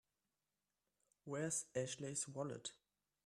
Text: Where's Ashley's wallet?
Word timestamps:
Where's 1.25 1.67
Ashley's 1.75 2.27
wallet? 2.27 2.73